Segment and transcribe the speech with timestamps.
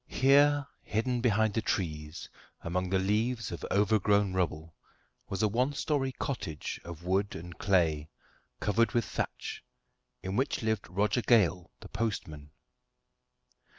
[0.07, 2.27] Here, hidden behind the trees,
[2.61, 4.73] among the leaves of overgrown rubble,
[5.29, 8.09] was a one story cottage of wood and clay,
[8.59, 9.63] covered with thatch,
[10.23, 12.49] in which lived Roger Gale, the postman.